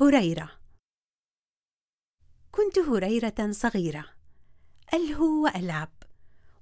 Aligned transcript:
هريرة. 0.00 0.50
كنت 2.52 2.78
هريرة 2.78 3.50
صغيرة. 3.50 4.04
ألهو 4.94 5.44
وألعب 5.44 5.92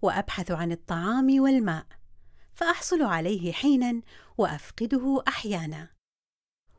وأبحث 0.02 0.50
عن 0.50 0.72
الطعام 0.72 1.40
والماء 1.40 1.86
فأحصل 2.54 3.02
عليه 3.02 3.52
حينا 3.52 4.02
وأفقده 4.38 5.22
أحيانا. 5.28 5.90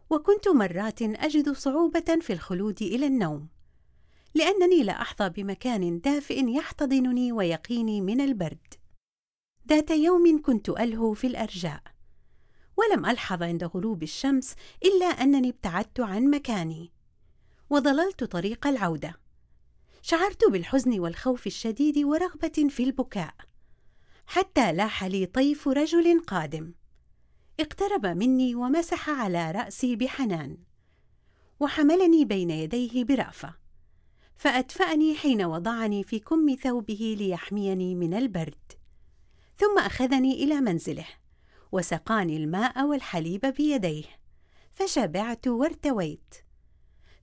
وكنت 0.10 0.48
مرات 0.48 1.02
أجد 1.02 1.50
صعوبة 1.50 2.20
في 2.22 2.34
الخلود 2.34 2.82
إلى 2.82 3.08
النوم 3.08 3.48
لأنني 4.36 4.84
لا 4.84 5.02
أحظى 5.02 5.30
بمكان 5.30 6.00
دافئ 6.00 6.50
يحتضنني 6.50 7.32
ويقيني 7.32 8.02
من 8.02 8.22
البرد. 8.22 8.74
ذات 9.68 9.92
يوم 9.92 10.42
كنت 10.42 10.70
ألهو 10.70 11.14
في 11.14 11.28
الأرجاء. 11.28 11.97
ولم 12.78 13.06
ألحظ 13.06 13.44
عند 13.44 13.64
غروب 13.64 14.04
الشمس 14.04 14.56
إلا 14.86 15.06
أنني 15.06 15.50
ابتعدت 15.50 16.00
عن 16.00 16.30
مكاني. 16.30 16.92
وظللت 17.70 18.24
طريق 18.24 18.68
العودة. 18.68 19.20
شعرت 20.02 20.44
بالحزن 20.52 21.00
والخوف 21.00 21.48
الشديد 21.48 21.98
ورغبة 21.98 22.68
في 22.70 22.84
البكاء. 22.84 23.34
حتى 24.26 24.74
لاح 24.74 25.04
لي 25.04 25.26
طيف 25.26 25.68
رجل 25.68 26.20
قادم. 26.20 26.74
اقترب 27.60 28.06
مني 28.06 28.56
ومسح 28.56 29.10
على 29.10 29.52
رأسي 29.52 29.96
بحنان. 29.96 30.58
وحملني 31.60 32.26
بين 32.26 32.50
يديه 32.50 33.04
برأفة. 33.04 33.54
فأدفأني 34.36 35.16
حين 35.16 35.46
وضعني 35.46 36.04
في 36.04 36.20
كم 36.20 36.56
ثوبه 36.64 37.16
ليحميني 37.20 37.96
من 37.96 38.14
البرد. 38.14 38.72
ثم 39.58 39.80
أخذني 39.80 40.44
إلى 40.44 40.62
منزله. 40.62 41.08
وسقاني 41.72 42.38
الماء 42.38 42.86
والحليب 42.86 43.46
بيديه. 43.46 44.04
فشبعت 44.74 45.48
وارتويت. 45.48 46.36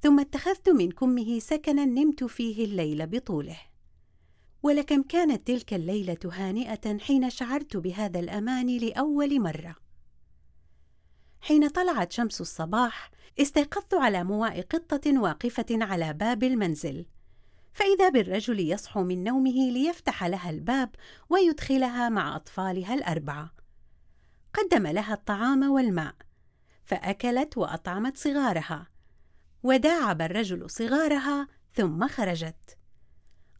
ثم 0.00 0.20
اتخذت 0.20 0.68
من 0.68 0.90
كمه 0.90 1.38
سكنا 1.38 1.84
نمت 1.84 2.24
فيه 2.24 2.64
الليل 2.64 3.06
بطوله. 3.06 3.58
ولكم 4.62 5.02
كانت 5.02 5.46
تلك 5.46 5.74
الليلة 5.74 6.18
هانئة 6.32 6.98
حين 6.98 7.30
شعرت 7.30 7.76
بهذا 7.76 8.20
الأمان 8.20 8.76
لأول 8.76 9.40
مرة. 9.40 9.76
حين 11.40 11.68
طلعت 11.68 12.12
شمس 12.12 12.40
الصباح 12.40 13.10
استيقظت 13.40 13.94
على 13.94 14.24
مواء 14.24 14.60
قطة 14.60 15.20
واقفة 15.20 15.66
على 15.70 16.12
باب 16.12 16.42
المنزل. 16.42 17.06
فإذا 17.72 18.08
بالرجل 18.08 18.60
يصحو 18.60 19.02
من 19.02 19.24
نومه 19.24 19.70
ليفتح 19.70 20.24
لها 20.24 20.50
الباب 20.50 20.90
ويدخلها 21.30 22.08
مع 22.08 22.36
أطفالها 22.36 22.94
الأربعة. 22.94 23.63
قدم 24.54 24.86
لها 24.86 25.14
الطعام 25.14 25.70
والماء 25.70 26.14
فأكلت 26.84 27.58
وأطعمت 27.58 28.16
صغارها. 28.16 28.86
وداعب 29.62 30.22
الرجل 30.22 30.70
صغارها 30.70 31.48
ثم 31.72 32.08
خرجت. 32.08 32.78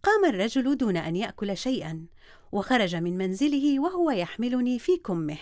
قام 0.03 0.25
الرجل 0.25 0.77
دون 0.77 0.97
أن 0.97 1.17
يأكل 1.17 1.57
شيئا 1.57 2.07
وخرج 2.53 2.97
من 2.97 3.19
منزله 3.19 3.81
وهو 3.81 4.11
يحملني 4.11 4.79
في 4.79 4.97
كمه. 4.97 5.39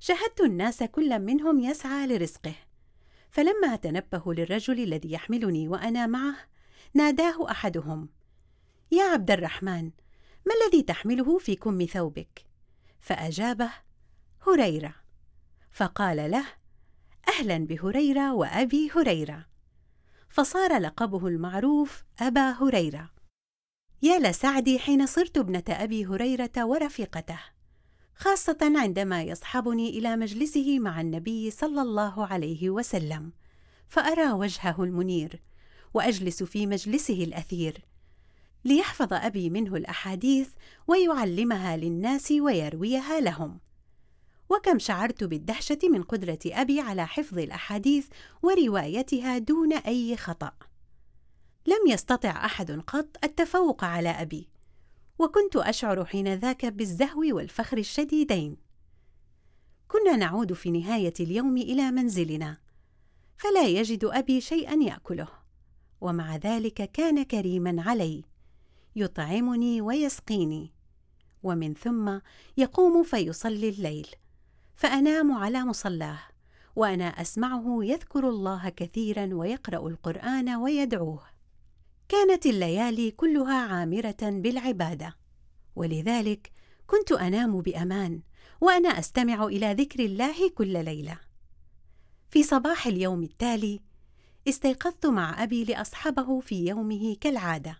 شاهدت 0.00 0.40
الناس 0.40 0.82
كل 0.82 1.18
منهم 1.18 1.60
يسعى 1.60 2.06
لرزقه. 2.06 2.54
فلما 3.30 3.76
تنبهوا 3.76 4.34
للرجل 4.34 4.80
الذي 4.80 5.12
يحملني 5.12 5.68
وأنا 5.68 6.06
معه 6.06 6.36
ناداه 6.94 7.50
أحدهم 7.50 8.08
يا 8.92 9.04
عبد 9.04 9.30
الرحمن 9.30 9.90
ما 10.46 10.52
الذي 10.64 10.82
تحمله 10.82 11.38
في 11.38 11.56
كم 11.56 11.84
ثوبك؟ 11.84 12.44
فأجابه 13.00 13.70
هريرة. 14.46 14.94
فقال 15.72 16.30
له 16.30 16.44
أهلا 17.28 17.58
بهريرة 17.58 18.34
وأبي 18.34 18.90
هريرة. 18.90 19.46
فصار 20.28 20.78
لقبه 20.78 21.26
المعروف 21.26 22.04
أبا 22.20 22.50
هريرة. 22.50 23.10
يا 24.02 24.18
لسعدي 24.18 24.78
حين 24.78 25.06
صرت 25.06 25.38
ابنة 25.38 25.64
أبي 25.68 26.06
هريرة 26.06 26.64
ورفيقته 26.64 27.38
خاصة 28.16 28.58
عندما 28.62 29.22
يصحبني 29.22 29.88
إلى 29.88 30.16
مجلسه 30.16 30.78
مع 30.78 31.00
النبي 31.00 31.50
صلى 31.50 31.82
الله 31.82 32.26
عليه 32.26 32.70
وسلم 32.70 33.32
فأرى 33.88 34.32
وجهه 34.32 34.82
المنير 34.84 35.42
وأجلس 35.94 36.42
في 36.42 36.66
مجلسه 36.66 37.24
الأثير 37.24 37.84
ليحفظ 38.64 39.12
أبي 39.12 39.50
منه 39.50 39.76
الأحاديث 39.76 40.48
ويعلمها 40.86 41.76
للناس 41.76 42.30
ويرويها 42.32 43.20
لهم. 43.20 43.60
وكم 44.54 44.78
شعرت 44.78 45.24
بالدهشة 45.24 45.78
من 45.84 46.02
قدرة 46.02 46.38
أبي 46.46 46.80
على 46.80 47.06
حفظ 47.06 47.38
الأحاديث 47.38 48.08
وروايتها 48.42 49.38
دون 49.38 49.72
أي 49.72 50.16
خطأ. 50.16 50.52
لم 51.66 51.86
يستطع 51.88 52.30
أحد 52.30 52.70
قط 52.70 53.16
التفوق 53.24 53.84
على 53.84 54.08
أبي 54.08 54.48
وكنت 55.18 55.56
أشعر 55.56 56.04
حين 56.04 56.34
ذاك 56.34 56.66
بالزهو 56.66 57.20
والفخر 57.20 57.78
الشديدين. 57.78 58.56
كنا 59.88 60.16
نعود 60.16 60.52
في 60.52 60.70
نهاية 60.70 61.14
اليوم 61.20 61.56
إلى 61.56 61.90
منزلنا 61.90 62.58
فلا 63.36 63.66
يجد 63.66 64.04
أبي 64.04 64.40
شيئا 64.40 64.74
يأكله 64.74 65.28
ومع 66.00 66.36
ذلك 66.36 66.90
كان 66.92 67.22
كريما 67.22 67.82
علي 67.82 68.24
يطعمني 68.96 69.80
ويسقيني 69.80 70.72
ومن 71.42 71.74
ثم 71.74 72.18
يقوم 72.56 73.02
فيصلي 73.02 73.68
الليل. 73.68 74.08
فأنام 74.76 75.32
على 75.32 75.64
مصلاه 75.64 76.18
وأنا 76.76 77.04
أسمعه 77.04 77.78
يذكر 77.82 78.28
الله 78.28 78.68
كثيرا 78.68 79.28
ويقرأ 79.32 79.88
القرآن 79.88 80.54
ويدعوه. 80.54 81.22
كانت 82.08 82.46
الليالي 82.46 83.10
كلها 83.10 83.54
عامرة 83.54 84.16
بالعبادة. 84.22 85.16
ولذلك 85.76 86.52
كنت 86.86 87.12
أنام 87.12 87.60
بأمان 87.60 88.22
وأنا 88.60 88.88
أستمع 88.88 89.44
إلى 89.44 89.72
ذكر 89.72 90.00
الله 90.00 90.50
كل 90.54 90.84
ليلة. 90.84 91.18
في 92.30 92.42
صباح 92.42 92.86
اليوم 92.86 93.22
التالي 93.22 93.80
استيقظت 94.48 95.06
مع 95.06 95.42
أبي 95.42 95.64
لاصحبه 95.64 96.40
في 96.40 96.66
يومه 96.66 97.16
كالعادة. 97.20 97.78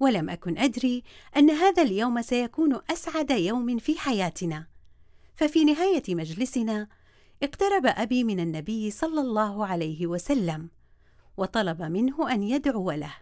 ولم 0.00 0.30
أكن 0.30 0.58
أدري 0.58 1.02
أن 1.36 1.50
هذا 1.50 1.82
اليوم 1.82 2.22
سيكون 2.22 2.80
أسعد 2.90 3.30
يوم 3.30 3.78
في 3.78 3.98
حياتنا. 3.98 4.66
ففي 5.40 5.64
نهاية 5.64 6.02
مجلسنا 6.08 6.88
اقترب 7.42 7.86
أبي 7.86 8.24
من 8.24 8.40
النبي 8.40 8.90
صلى 8.90 9.20
الله 9.20 9.66
عليه 9.66 10.06
وسلم 10.06 10.70
وطلب 11.36 11.82
منه 11.82 12.32
أن 12.32 12.42
يدعو 12.42 12.90
له 12.90 13.14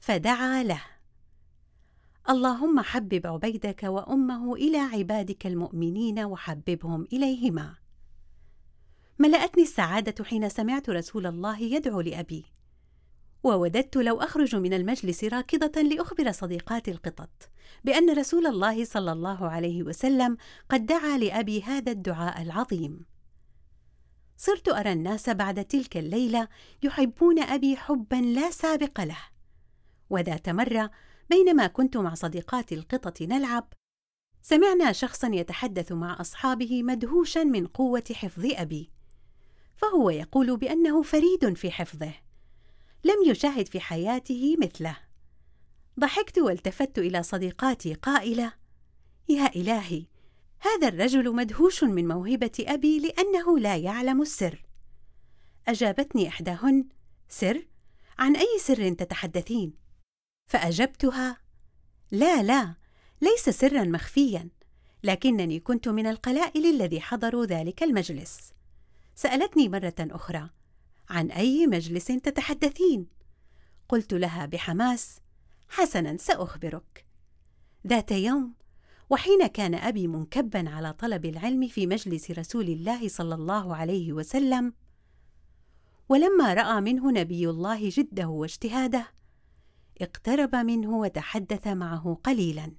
فدعا 0.00 0.62
له. 0.62 0.82
اللهم 2.30 2.80
حبب 2.80 3.26
عبيدك 3.26 3.82
وأمه 3.82 4.54
إلى 4.54 4.78
عبادك 4.78 5.46
المؤمنين 5.46 6.18
وحببهم 6.18 7.06
إليهما. 7.12 7.74
ملأتني 9.18 9.62
السعادة 9.62 10.24
حين 10.24 10.48
سمعت 10.48 10.90
رسول 10.90 11.26
الله 11.26 11.60
يدعو 11.60 12.00
لأبي. 12.00 12.44
ووددت 13.44 13.96
لو 13.96 14.20
أخرج 14.20 14.56
من 14.56 14.72
المجلس 14.72 15.24
راكضة 15.24 15.82
لأخبر 15.82 16.32
صديقات 16.32 16.88
القطط 16.88 17.50
بأن 17.84 18.18
رسول 18.18 18.46
الله 18.46 18.84
صلى 18.84 19.12
الله 19.12 19.48
عليه 19.48 19.82
وسلم 19.82 20.36
قد 20.68 20.86
دعا 20.86 21.18
لأبي 21.18 21.62
هذا 21.62 21.92
الدعاء 21.92 22.42
العظيم. 22.42 23.06
صرت 24.36 24.68
أرى 24.68 24.92
الناس 24.92 25.30
بعد 25.30 25.64
تلك 25.64 25.96
الليلة 25.96 26.48
يحبون 26.82 27.38
أبي 27.38 27.76
حبا 27.76 28.16
لا 28.16 28.50
سابق 28.50 29.00
له 29.00 29.18
وذات 30.10 30.48
مرة 30.48 30.90
بينما 31.30 31.66
كنت 31.66 31.96
مع 31.96 32.14
صديقات 32.14 32.72
القطط 32.72 33.22
نلعب 33.22 33.72
سمعنا 34.42 34.92
شخصا 34.92 35.30
يتحدث 35.34 35.92
مع 35.92 36.20
أصحابه 36.20 36.82
مدهوشا 36.82 37.44
من 37.44 37.66
قوة 37.66 38.04
حفظ 38.12 38.46
أبي 38.52 38.90
فهو 39.76 40.10
يقول 40.10 40.56
بأنه 40.56 41.02
فريد 41.02 41.54
في 41.54 41.70
حفظه. 41.70 42.12
لم 43.04 43.30
يشاهد 43.30 43.68
في 43.68 43.80
حياته 43.80 44.56
مثله. 44.62 44.96
ضحكت 46.00 46.38
والتفت 46.38 46.98
إلى 46.98 47.22
صديقاتي 47.22 47.94
قائلة 47.94 48.52
يا 49.28 49.46
إلهي 49.56 50.04
هذا 50.60 50.88
الرجل 50.88 51.34
مدهوش 51.34 51.84
من 51.84 52.08
موهبة 52.08 52.52
أبي 52.60 52.98
لأنه 52.98 53.58
لا 53.58 53.76
يعلم 53.76 54.22
السر. 54.22 54.64
أجابتني 55.68 56.28
إحداهن 56.28 56.88
سر؟ 57.28 57.66
عن 58.18 58.36
أي 58.36 58.58
سر 58.60 58.92
تتحدثين؟ 58.92 59.74
فأجبتها 60.46 61.40
لا 62.10 62.42
لا 62.42 62.74
ليس 63.20 63.48
سرا 63.48 63.84
مخفيا 63.84 64.48
لكنني 65.04 65.60
كنت 65.60 65.88
من 65.88 66.06
القلائل 66.06 66.66
الذي 66.66 67.00
حضروا 67.00 67.46
ذلك 67.46 67.82
المجلس. 67.82 68.52
سألتني 69.14 69.68
مرة 69.68 69.94
أخرى 70.00 70.50
عن 71.10 71.30
أي 71.30 71.66
مجلس 71.66 72.06
تتحدثين. 72.06 73.06
قلت 73.88 74.12
لها 74.12 74.46
بحماس 74.46 75.20
حسنا 75.68 76.16
سأخبرك. 76.16 77.06
ذات 77.86 78.12
يوم 78.12 78.54
وحين 79.10 79.46
كان 79.46 79.74
أبي 79.74 80.06
منكبا 80.06 80.70
على 80.70 80.92
طلب 80.92 81.24
العلم 81.24 81.68
في 81.68 81.86
مجلس 81.86 82.30
رسول 82.30 82.68
الله 82.68 83.08
صلى 83.08 83.34
الله 83.34 83.76
عليه 83.76 84.12
وسلم 84.12 84.72
ولما 86.08 86.54
رأى 86.54 86.80
منه 86.80 87.12
نبي 87.12 87.50
الله 87.50 87.88
جده 87.88 88.28
واجتهاده 88.28 89.06
اقترب 90.00 90.54
منه 90.54 90.98
وتحدث 90.98 91.66
معه 91.66 92.18
قليلا. 92.24 92.72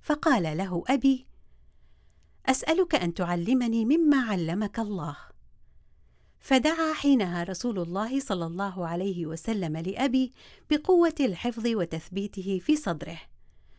فقال 0.00 0.56
له 0.56 0.84
أبي 0.88 1.26
أسألك 2.46 2.94
أن 2.94 3.14
تعلمني 3.14 3.84
مما 3.84 4.16
علمك 4.16 4.78
الله. 4.78 5.16
فدعا 6.44 6.92
حينها 6.92 7.44
رسول 7.44 7.78
الله 7.78 8.20
صلى 8.20 8.46
الله 8.46 8.86
عليه 8.86 9.26
وسلم 9.26 9.76
لأبي 9.76 10.32
بقوة 10.70 11.14
الحفظ 11.20 11.66
وتثبيته 11.66 12.60
في 12.64 12.76
صدره 12.76 13.20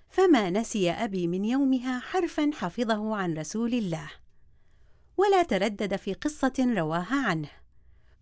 فما 0.09 0.49
نسي 0.49 0.91
أبي 0.91 1.27
من 1.27 1.45
يومها 1.45 1.99
حرفا 1.99 2.51
حفظه 2.53 3.15
عن 3.15 3.33
رسول 3.33 3.73
الله. 3.73 4.11
ولا 5.17 5.43
تردد 5.43 5.95
في 5.95 6.13
قصة 6.13 6.53
رواها 6.59 7.27
عنه. 7.27 7.49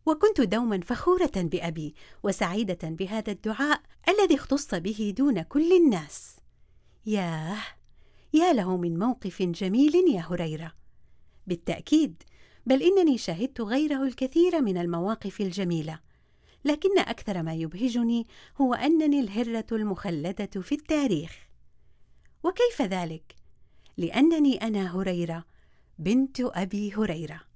وكنت 0.06 0.42
دوما 0.42 0.80
فخورة 0.82 1.32
بأبي 1.36 1.96
وسعيدة 2.24 2.80
بهذا 2.84 3.32
الدعاء 3.32 3.82
الذي 4.10 4.36
اختص 4.36 4.76
به 4.76 5.14
دون 5.18 5.42
كل 5.42 5.74
الناس. 5.74 6.36
ياه! 7.06 7.58
يا 8.34 8.54
له 8.54 8.78
من 8.78 9.00
موقف 9.00 9.42
جميل 9.42 9.96
يا 9.96 10.22
هريرة. 10.22 10.74
بالتأكيد 11.48 12.24
بل 12.66 12.84
إنني 12.84 13.18
شهدت 13.18 13.62
غيره 13.62 14.04
الكثير 14.04 14.62
من 14.62 14.78
المواقف 14.78 15.42
الجميلة. 15.42 16.00
لكن 16.66 17.00
أكثر 17.00 17.44
ما 17.44 17.54
يبهجني 17.54 18.28
هو 18.62 18.74
أنني 18.74 19.20
الهرة 19.20 19.66
المخلدة 19.72 20.62
في 20.62 20.76
التاريخ. 20.76 21.48
وكيف 22.44 22.82
ذلك؟ 22.82 23.36
لأنني 23.98 24.56
أنا 24.56 24.96
هريرة 24.96 25.46
بنت 26.00 26.38
أبي 26.40 26.94
هريرة. 26.94 27.53